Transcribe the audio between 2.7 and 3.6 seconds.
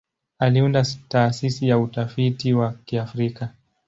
Kiafrika.